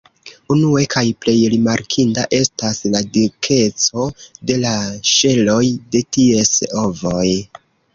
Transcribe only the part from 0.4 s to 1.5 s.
Unue kaj plej